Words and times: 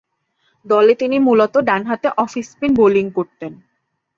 দলে 0.65 0.93
তিনি 0.95 1.17
মূলতঃ 1.19 1.57
ডানহাতে 1.61 2.07
অফ 2.17 2.31
স্পিন 2.49 2.71
বোলিং 2.73 3.05
করতেন। 3.11 3.51